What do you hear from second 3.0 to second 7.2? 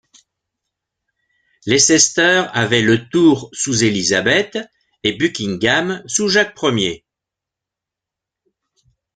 tour sous Élisabeth, et Buckingham sous Jacques Ier.